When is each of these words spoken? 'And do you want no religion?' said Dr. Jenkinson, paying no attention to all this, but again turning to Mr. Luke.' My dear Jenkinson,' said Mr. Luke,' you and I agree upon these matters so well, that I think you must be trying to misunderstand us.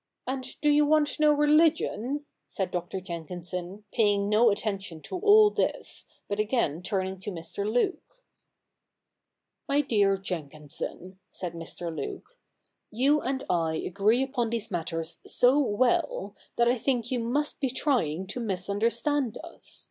'And 0.26 0.58
do 0.62 0.70
you 0.70 0.86
want 0.86 1.20
no 1.20 1.30
religion?' 1.30 2.24
said 2.46 2.70
Dr. 2.70 3.02
Jenkinson, 3.02 3.84
paying 3.92 4.30
no 4.30 4.48
attention 4.50 5.02
to 5.02 5.16
all 5.18 5.50
this, 5.50 6.06
but 6.26 6.40
again 6.40 6.82
turning 6.82 7.18
to 7.18 7.30
Mr. 7.30 7.70
Luke.' 7.70 8.22
My 9.68 9.82
dear 9.82 10.16
Jenkinson,' 10.16 11.18
said 11.32 11.52
Mr. 11.52 11.94
Luke,' 11.94 12.38
you 12.90 13.20
and 13.20 13.44
I 13.50 13.74
agree 13.74 14.22
upon 14.22 14.48
these 14.48 14.70
matters 14.70 15.18
so 15.26 15.58
well, 15.58 16.34
that 16.56 16.66
I 16.66 16.78
think 16.78 17.10
you 17.10 17.18
must 17.18 17.60
be 17.60 17.68
trying 17.68 18.26
to 18.28 18.40
misunderstand 18.40 19.36
us. 19.44 19.90